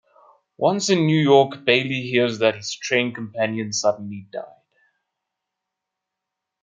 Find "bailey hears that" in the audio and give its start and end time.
1.63-2.55